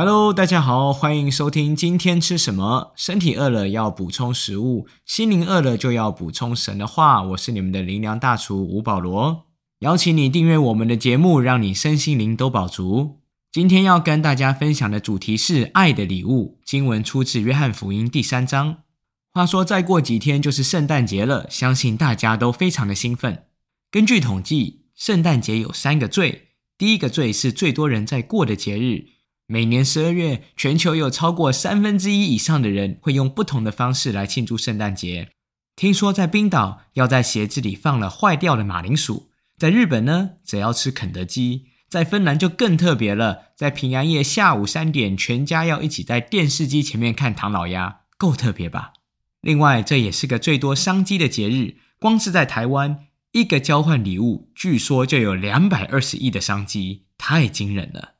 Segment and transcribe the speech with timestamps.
[0.00, 2.92] Hello，大家好，欢迎收听今天吃什么。
[2.94, 7.20] 身体饿了要补充食物，心灵饿了就要补充神的话。
[7.20, 9.46] 我是你们的灵粮大厨吴保罗，
[9.80, 13.22] 邀请你订阅我们的节目，让你身心灵都饱足。
[13.50, 16.60] 今天要跟大家分享的主题是爱的礼物。
[16.64, 18.76] 经文出自约翰福音第三章。
[19.32, 23.46] 话说再过几天就是圣诞节了，相信大家都非常的兴奋。
[23.90, 29.17] 根据统计，圣诞节有三个最，第一个最是最多人在过的节日。
[29.50, 35.30] 每年十二月，全球有超过三分之一以上的人会用不同的方式来庆祝圣诞节。
[35.74, 48.92] 听说在冰岛要在鞋子里放了坏掉的马铃薯，在日本呢则要吃肯德基，在芬兰就更特别了，在平安夜下午三点，全家要一起在电视机前面看唐老鸭，够特别吧？
[49.40, 58.17] 另外，这也是个最多商机的节日，光是在台湾，一个交换礼物，据说就有两百二十亿的商机，太惊人了。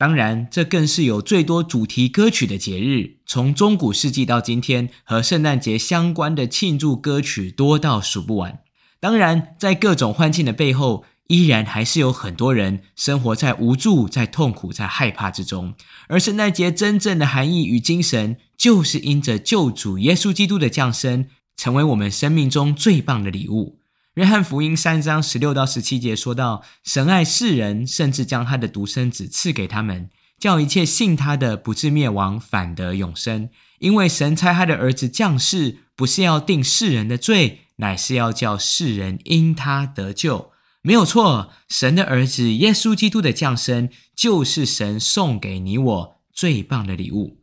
[0.00, 3.18] 当然，这更是有最多主题歌曲的节日。
[3.26, 8.60] 从中古世纪到今天，和圣诞节相关的庆祝歌曲多到数不完。
[8.98, 15.74] 当然，在各种欢庆的背后，依然还是有很多人生活在无助、在痛苦、在害怕之中。
[16.08, 21.26] 而圣诞节真正的含义与精神，就是因着救主耶稣基督的降生，
[21.58, 23.79] 成为我们生命中最棒的礼物。
[24.20, 33.48] 约翰福音三章十六到十七节说到：“神爱世人，甚至将他的独生子赐给他们，叫一切信他的不至灭亡，反得永生。
[33.78, 40.50] 因为神差他的儿子降世，不是要定世人的罪，乃是要叫世人因他得救。
[40.82, 47.38] 没有错，神的儿子耶稣基督的降生，就是神送给你我最棒的礼物。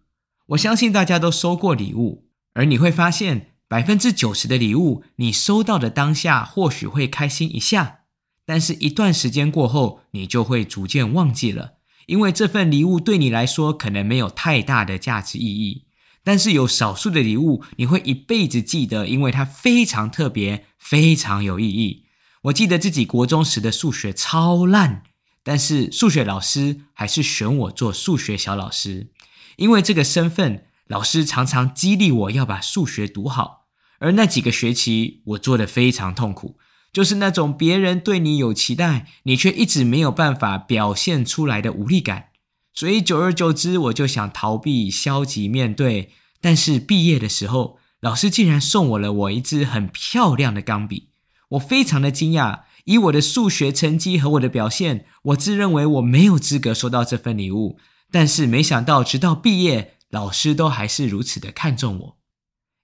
[0.50, 8.00] 我相信大家都收过礼物，而你会发现。”百分之九十的礼物，你收到的当下或许会开心一下，
[8.46, 11.74] 但是一段时间过后，你就会逐渐忘记了，
[12.06, 15.84] 因为这份礼物对你来说可能没有太大的价值意义。
[16.24, 22.06] 但是有少数的礼物，你会一辈子记得，因为它非常特别，非常有意义。
[22.44, 25.04] 我记得自己国中时的数学超烂，
[25.44, 29.12] 但是数学老师还是选我做数学小老师，
[29.58, 30.67] 因为这个身份。
[30.88, 33.66] 老师常常激励我要把数学读好，
[34.00, 36.58] 而那几个学期我做的非常痛苦，
[36.94, 42.28] 就是那种别人对你有期待，你却一直没有办法表现出来的无力感。
[42.74, 46.12] 所以久而久之，我就想逃避、消极面对。
[46.40, 51.10] 但是毕业的时候，老师竟然送我了我一支很漂亮的钢笔，
[51.50, 52.62] 我非常的惊讶。
[52.86, 57.78] 以我的数学成绩和我的表现，我自认为我没有资格收到这份礼物。
[58.10, 59.97] 但是没想到，直到毕业。
[60.10, 62.18] 老师都还是如此的看重我。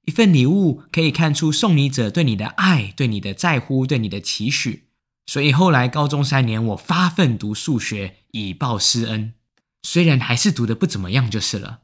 [0.06, 4.89] 一份礼物可以看出送礼者对你的爱、对你的在乎、对你的期许。
[5.25, 9.34] 所以后来高中三年，我发奋读数学以报师恩，
[9.81, 11.84] 虽然还是读的不怎么样就是了。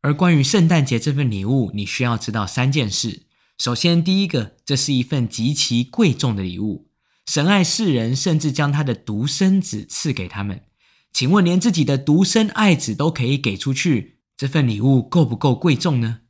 [0.00, 3.26] 而关于圣诞节这份礼物，你需要知道三件事。
[3.58, 6.88] 首先，第一个，这是一份极其贵重的礼物。
[7.26, 10.62] 神爱世人，甚至将他的独生子赐给他们。
[11.12, 14.20] 请问，连自己的独生爱子都可以给出去？
[14.42, 16.22] 这份礼物够不够贵重呢？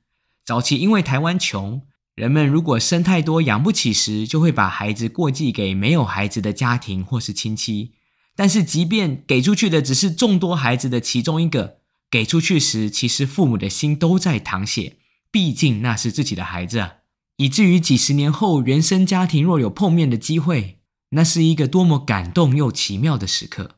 [0.45, 1.81] 早期因为台湾穷，
[2.15, 7.93] 人们如果生太多养不起时，就会把孩子过继给没有孩子的家庭或是亲戚。
[8.37, 11.79] 但是，即便给出去的只是众多孩子的其中一个，
[12.11, 14.97] 给出去时，其实父母的心都在淌血，
[15.31, 16.97] 毕竟那是自己的孩子啊。
[17.39, 20.81] 以至于几十年后，原生家庭若有碰面的机会，
[21.13, 23.77] 那是一个多么感动又奇妙的时刻。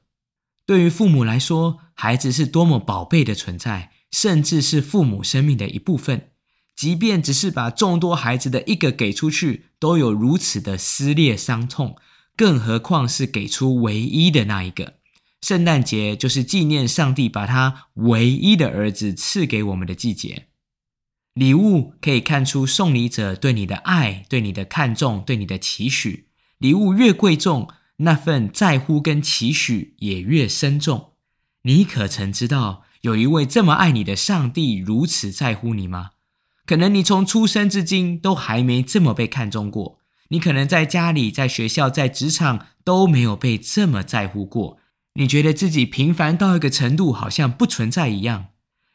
[0.67, 3.93] 对于父母来说，孩子是多么宝贝的存在。
[4.15, 6.29] 甚至是父母生命的一部分，
[6.77, 11.97] 即便只是把众多孩子的一个给出去，都有如此的撕裂伤痛，
[12.37, 14.95] 更何况是给出唯一的那一个。
[15.41, 20.47] 圣诞节就是纪念上帝把他唯一的儿子赐给我们的季节。
[21.35, 26.29] 礼物可以看出送礼者对你的爱、对你的看重、对你的期许。
[26.59, 31.15] 礼物越贵重，那份在乎跟期许也越深重。
[31.63, 32.85] 你可曾知道？
[33.05, 36.13] 有一位这么爱你的上帝如此在乎你吗？
[36.65, 39.99] 可能你从出生至今都还没这么被看重过。
[40.29, 44.79] 你可能在家里、在学校、在职场都没有被这么在乎过。
[45.17, 48.47] 你觉得自己平凡到一个程度，好像不存在一样。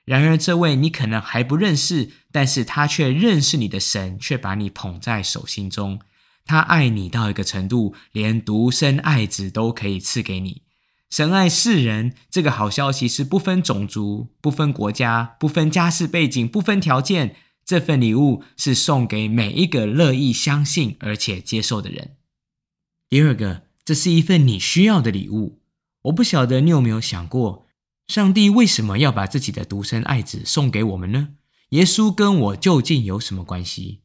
[0.05, 5.99] 然而，这位你可能还不认识，但是他却认识你的神，却把你捧在手心中。
[6.45, 10.63] 他爱你到一个程度，连独生爱子都可以赐给你。
[11.09, 17.35] 神爱世人，这个好消息是不分种族、不分国家、不分家世背景、不分条件。
[17.65, 22.17] 这份礼物是送给每一个乐意相信而且接受的人。
[23.07, 25.61] 第二个，这是一份你需要的礼物。
[26.03, 27.67] 我不晓得你有没有想过，
[28.07, 31.29] 上帝为什么要把自己的独生爱子送给我们呢？
[31.69, 34.01] 耶稣跟我究竟有什么关系？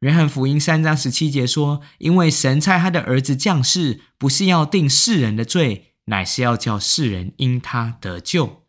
[0.00, 8.64] 约翰福音三章十七节说：“因为神差他的儿子降世，不是要定世人的罪，乃是要叫世人因他得救。”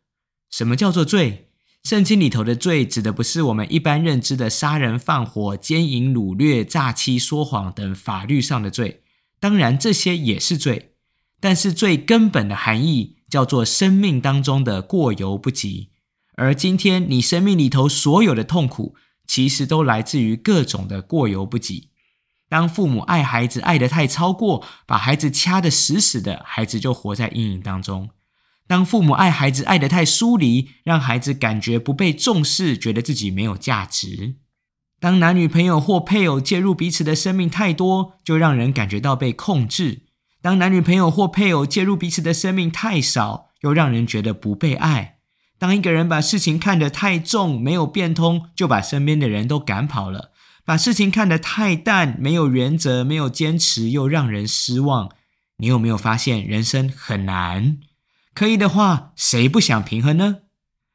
[0.51, 1.49] 什么叫做罪？
[1.83, 9.03] 圣经里头的罪，指的不是我们一般认知的杀人放火、奸淫掳掠、诈欺说谎等法律上的罪。
[9.39, 10.93] 当然，这些也是罪，
[11.39, 15.89] 但是最根本的含义叫做生命当中的过犹不及。
[16.37, 18.95] 而今天你生命里头所有的痛苦，
[19.27, 21.89] 其实都来自于各种的过犹不及。
[22.55, 28.11] 当父母爱孩子爱得太超过，把孩子掐得死死的，孩子就活在阴影当中。
[28.65, 34.35] 当父母爱孩子爱得太疏离，让孩子感觉不被重视，觉得自己没有价值；
[35.01, 40.03] 当男女朋友或配偶介入彼此的生命太多，就让人感觉到被控制；
[40.41, 45.17] 当男女朋友或配偶介入彼此的生命太少，又让人觉得不被爱；
[45.59, 50.31] 当一个人把事情看得太重，没有变通，就把身边的人都赶跑了；
[50.65, 55.11] 把事情看得太淡，没有原则，没有坚持，又让人失望。
[55.57, 57.77] 你有没有发现，人生很难？
[58.33, 60.39] 可以的话，谁不想平衡呢？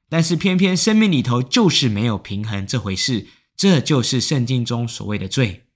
[0.08, 5.66] 但是偏偏生命里头就是没有平衡这回事，这就是圣经中所谓的罪。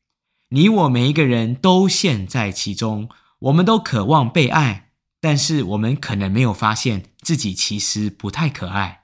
[0.48, 3.08] 你我每一个人都陷在其中，
[3.38, 9.03] 我们都渴望被爱，但是我们可能没有发现自己其实不太可爱。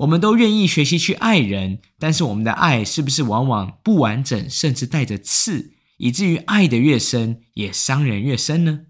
[0.00, 8.80] 我们都愿意学习去爱人，但是我们的爱是不是往往不完整，甚至带着刺，以至于爱的越深，也伤人越深呢？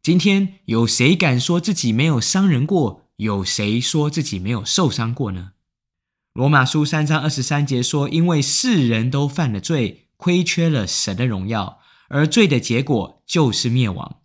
[0.00, 3.02] 今天有谁敢说自己没有伤人过？
[3.16, 5.52] 有谁说自己没有受伤过呢？
[6.32, 11.78] 罗马书三章二十三节说：“因为世人都犯了罪，亏缺了神的荣耀，
[12.08, 14.18] 而罪的结果就是灭亡。”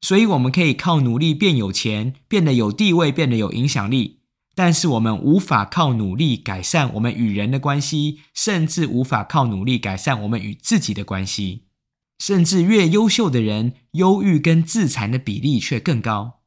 [0.00, 4.19] 所以我们可以靠努力变有钱，变得有地位，变得有影响力，
[4.54, 11.66] 但是我们无法靠努力改善我们与人的关系，甚至无法靠努力改善我们与自己的关系。
[12.18, 16.40] 甚至越优秀的人，忧郁跟自残的比例却更高。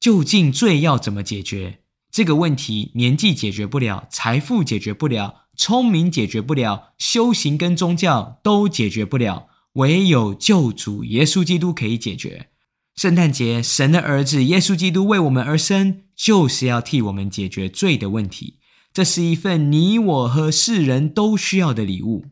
[0.00, 2.92] 究竟罪要怎么解决这个问题？
[2.94, 12.50] 年纪解决不了，财富解决不了，聪明解决不了，修行跟宗教都解决不了，唯有救主耶稣基督可以解决。
[12.96, 18.60] 圣诞节，神的儿子耶稣基督为我们而生，就是要替我们解决罪的问题。
[18.92, 22.26] 这是一份你我和世人都需要的礼物。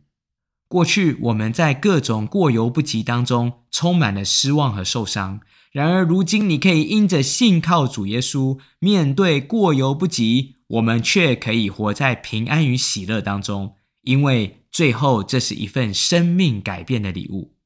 [0.68, 5.40] 过去我们在各种过犹不及当中充满了失望和受伤，
[5.72, 17.56] 然而如今你可以因着信靠主耶稣，面对过犹不及，我们却可以活在平安与喜乐当中，因为最后这是一份生命改变的礼物。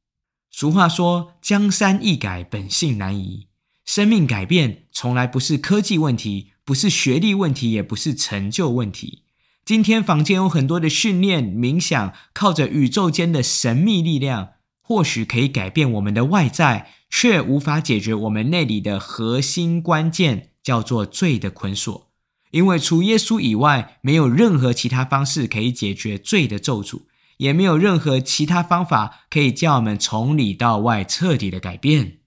[0.58, 3.49] 俗话说：“江山易改，本性难移。”
[3.85, 9.25] 生命改变从来不是科技问题，不是学历问题，也不是成就问题。
[9.67, 22.09] 今天坊间有很多的训练、冥想，靠着宇宙间的神秘力量，或许可以改变我们的外在，却无法解决我们内里的核心关键，叫做罪的捆锁。
[22.52, 27.02] 因为除耶稣以外，没有任何其他方式可以解决罪的咒诅，
[27.38, 32.19] 也没有任何其他方法可以叫我们从里到外彻底的改变。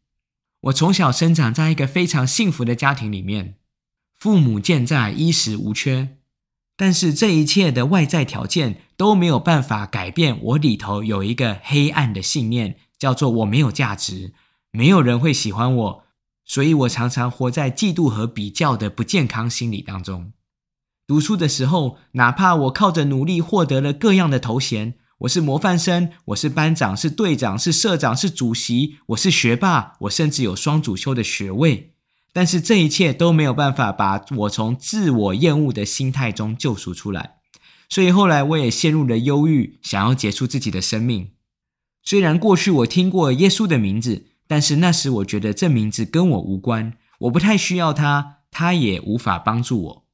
[0.62, 3.56] 我从小生长在一个非常幸福的家庭里面，
[4.18, 6.18] 父母健在，衣食无缺。
[6.76, 14.34] 但是这一切的外在条件都没有办法改变我里头有一个黑暗的信念，叫做我没有价值，
[14.72, 16.04] 没有人会喜欢我，
[16.46, 20.32] 所以我常常活在嫉妒和比较的不健康心理当中。
[21.06, 31.92] 读书的时候，哪怕我靠着努力获得了各样的头衔，我是模范生，我是班长，是队长，是社长，是主席，我是学霸，我甚至有双主修的学位。
[32.32, 37.36] 但是这一切都没有办法把我从自我厌恶的心态中救赎出来，
[37.90, 41.32] 所以后来我也陷入了忧郁，想要结束自己的生命。
[42.02, 50.06] 虽然过去我听过耶稣的名字，但是那时我觉得这名字跟我无关，我不太需要他，他也无法帮助我。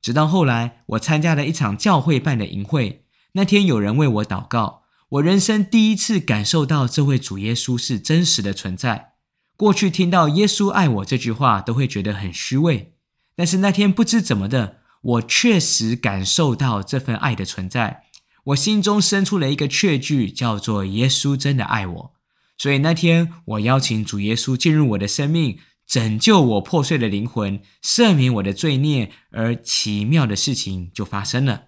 [0.00, 3.02] 直到后来，我参加了一场教会办的营会，
[3.38, 9.12] 那天有人为我祷告，我人生第一次感受到这位主耶稣是真实的存在。
[9.56, 12.94] 过去听到耶稣爱我这句话，都会觉得很虚伪。
[13.36, 18.02] 但是那天不知怎么的，我确实感受到这份爱的存在。
[18.46, 22.14] 我心中生出了一个确据，叫做耶稣真的爱我。
[22.56, 31.67] 所以那天我邀请主耶稣进入我的生命，拯救我破碎的灵魂，赦免我的罪孽，而奇妙的事情就发生了。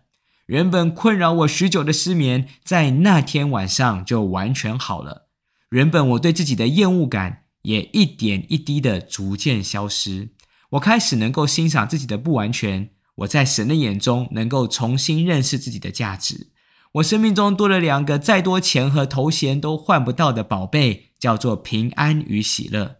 [0.50, 5.28] 原本困扰我许久的失眠，在那天晚上就完全好了。
[5.71, 7.45] 原本我对自己的厌恶感。
[7.62, 10.30] 也一点一滴的逐渐消失。
[10.71, 12.88] 我开始能够欣赏自己的不完全。
[13.16, 16.49] 我在神的眼中能够重新认识自己的价值。
[16.92, 22.97] 我生命中多了两个再多钱和头衔都换不到的宝贝，叫做平安与喜乐。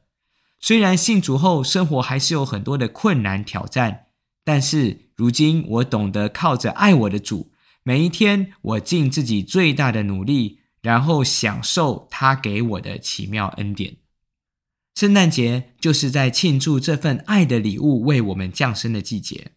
[0.61, 4.09] 虽然信主后生活还是有很多的困难挑战，
[4.45, 13.97] 但是如今我懂得靠着爱我的主，每一天我尽自己最大的努力，然后享受他给我的奇妙恩典。
[14.95, 19.49] 圣诞节就是在庆祝这份爱的礼物为我们降生的季节。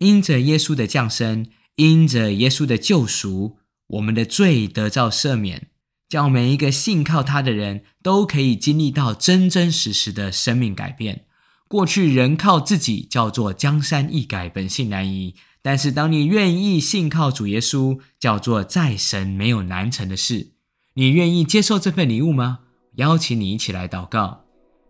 [0.00, 5.68] 因着耶稣的降生，因着耶稣的救赎，我们的罪得到赦免，
[6.10, 11.24] 叫每一个信靠他的人都可以经历到真真实实的生命改变。
[11.70, 20.48] 过去人靠自己叫做江山易改，本性难移；但是当你愿意信靠主耶稣，叫做在神没有难成的事。
[20.94, 22.58] 你愿意接受这份礼物吗？
[22.96, 24.46] 邀请你一起来祷告，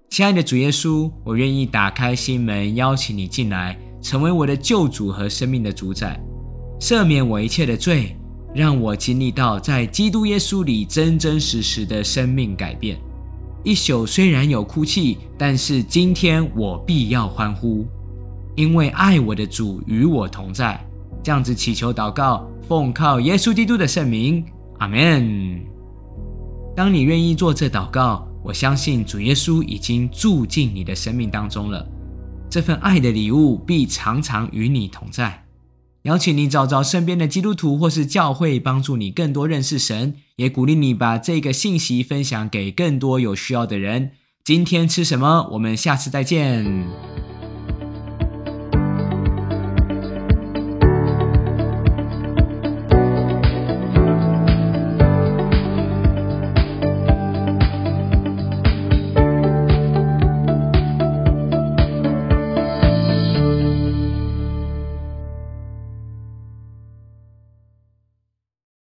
[0.09, 3.79] 亲爱的主耶稣，我愿意打开心门，邀请你进来。
[4.01, 6.19] 成为我的救主和生命的主宰，
[6.81, 8.17] 赦免我一切的罪，
[8.55, 12.99] 让我经历到在基督耶稣里真真实实的生命改变。
[13.63, 17.87] 一宿虽然有哭泣，但是今天我必要欢呼，
[18.57, 20.83] 因为爱我的主与我同在。
[21.23, 24.43] 这样子祈求祷告，奉靠耶稣基督的圣名，
[24.79, 25.61] 阿门。
[26.75, 31.87] 当你愿意做这祷告，我相信主耶稣已经住进你的生命当中了。
[32.49, 35.45] 这份爱的礼物必常常与你同在。
[36.03, 44.13] 邀请你找找身边的基督徒或是教会，帮助你更多认识神，也鼓励你把这个信息分享给更多有需要的人。
[44.43, 45.49] 今天吃什么？
[45.53, 47.10] 我们下次再见。